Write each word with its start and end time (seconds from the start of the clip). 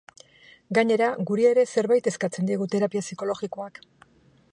Gainera, 0.77 1.09
guri 1.31 1.45
ere 1.49 1.65
zerbait 1.73 2.09
eskatzen 2.13 2.49
digu 2.53 2.67
terapia 2.77 3.05
psikologikoak. 3.07 3.79